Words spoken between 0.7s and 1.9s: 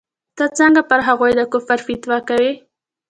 پر هغوى د کفر